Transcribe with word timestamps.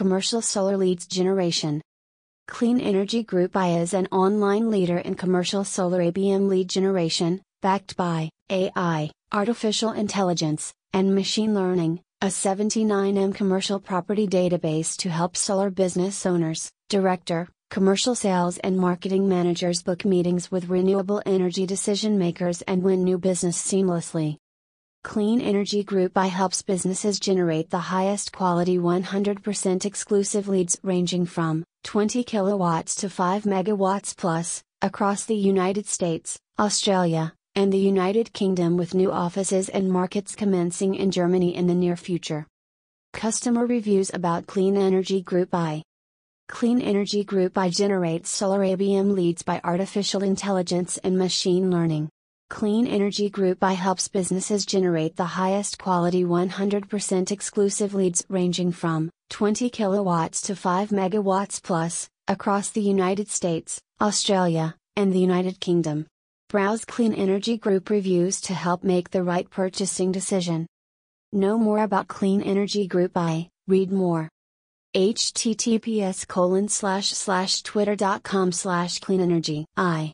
commercial 0.00 0.40
solar 0.40 0.78
leads 0.78 1.06
generation. 1.06 1.82
Clean 2.48 2.80
Energy 2.80 3.22
Group 3.22 3.54
Ai 3.54 3.80
is 3.80 3.92
an 3.92 4.08
online 4.10 4.70
leader 4.70 4.96
in 4.96 5.14
commercial 5.14 5.62
solar 5.62 5.98
ABM 5.98 6.48
lead 6.48 6.70
generation, 6.70 7.42
backed 7.60 7.98
by 7.98 8.30
AI, 8.48 9.10
artificial 9.30 9.92
intelligence, 9.92 10.72
and 10.94 11.14
machine 11.14 11.54
learning, 11.54 12.00
a 12.22 12.28
79M 12.28 13.34
commercial 13.34 13.78
property 13.78 14.26
database 14.26 14.96
to 14.96 15.10
help 15.10 15.36
solar 15.36 15.68
business 15.68 16.24
owners, 16.24 16.70
director, 16.88 17.46
commercial 17.70 18.14
sales 18.14 18.56
and 18.56 18.78
marketing 18.78 19.28
managers 19.28 19.82
book 19.82 20.06
meetings 20.06 20.50
with 20.50 20.70
renewable 20.70 21.20
energy 21.26 21.66
decision 21.66 22.16
makers 22.16 22.62
and 22.62 22.82
win 22.82 23.04
new 23.04 23.18
business 23.18 23.60
seamlessly. 23.60 24.38
Clean 25.02 25.40
Energy 25.40 25.82
Group 25.82 26.16
Ai 26.16 26.26
helps 26.26 26.60
businesses 26.60 27.18
generate 27.18 27.70
the 27.70 27.78
highest 27.78 28.32
quality 28.32 28.76
100% 28.76 29.86
exclusive 29.86 30.46
leads 30.46 30.78
ranging 30.82 31.24
from 31.24 31.64
20 31.84 32.22
kilowatts 32.22 32.94
to 32.96 33.08
5 33.08 33.44
megawatts 33.44 34.14
plus, 34.14 34.62
across 34.82 35.24
the 35.24 35.34
United 35.34 35.86
States, 35.86 36.38
Australia, 36.58 37.32
and 37.54 37.72
the 37.72 37.78
United 37.78 38.34
Kingdom 38.34 38.76
with 38.76 38.94
new 38.94 39.10
offices 39.10 39.70
and 39.70 39.90
markets 39.90 40.34
commencing 40.34 40.94
in 40.94 41.10
Germany 41.10 41.56
in 41.56 41.66
the 41.66 41.74
near 41.74 41.96
future. 41.96 42.46
Customer 43.14 43.66
reviews 43.66 44.10
about 44.12 44.46
Clean 44.46 44.76
Energy 44.76 45.22
Group 45.22 45.54
Ai 45.54 45.82
Clean 46.48 46.80
Energy 46.80 47.24
Group 47.24 47.56
Ai 47.56 47.70
generates 47.70 48.28
solar 48.28 48.60
ABM 48.60 49.14
leads 49.14 49.42
by 49.42 49.62
artificial 49.64 50.22
intelligence 50.22 50.98
and 50.98 51.16
machine 51.16 51.70
learning. 51.70 52.10
Clean 52.50 52.84
Energy 52.84 53.30
Group 53.30 53.62
Ai 53.62 53.74
helps 53.74 54.08
businesses 54.08 54.66
generate 54.66 55.14
the 55.14 55.38
highest 55.38 55.78
quality 55.78 56.24
100% 56.24 57.30
exclusive 57.30 57.94
leads 57.94 58.24
ranging 58.28 58.72
from 58.72 59.08
20 59.30 59.70
kilowatts 59.70 60.42
to 60.42 60.56
5 60.56 60.90
megawatts 60.90 61.62
plus, 61.62 62.10
across 62.26 62.70
the 62.70 62.82
United 62.82 63.28
States, 63.30 63.80
Australia, 64.00 64.74
and 64.96 65.12
the 65.12 65.20
United 65.20 65.60
Kingdom. 65.60 66.06
Browse 66.48 66.84
Clean 66.84 67.14
Energy 67.14 67.56
Group 67.56 67.88
reviews 67.88 68.40
to 68.42 68.52
help 68.52 68.82
make 68.82 69.10
the 69.10 69.22
right 69.22 69.48
purchasing 69.48 70.10
decision. 70.10 70.66
Know 71.32 71.56
more 71.56 71.78
about 71.78 72.08
Clean 72.08 72.42
Energy 72.42 72.88
Group 72.88 73.16
Ai, 73.16 73.48
read 73.68 73.92
more. 73.92 74.28
https 74.96 76.26
colon 76.26 76.68
slash 76.68 77.10
slash 77.10 77.62
twitter.com 77.62 78.50
slash 78.50 78.98
clean 78.98 79.20
energy 79.20 79.64
i 79.76 80.12